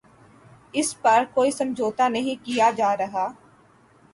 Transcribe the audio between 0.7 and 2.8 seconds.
اس پر کوئی سمجھوتہ نہیں کیا